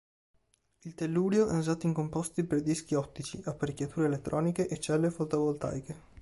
[0.79, 5.95] Il tellurio è usato in composti per dischi ottici, apparecchiature elettroniche e celle fotovoltaiche.